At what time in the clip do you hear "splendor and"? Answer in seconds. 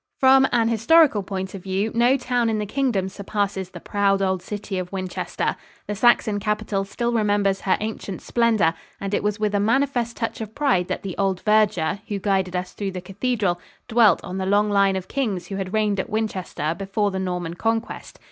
8.23-9.13